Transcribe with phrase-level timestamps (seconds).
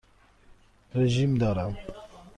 [0.95, 1.77] رژیم دارم.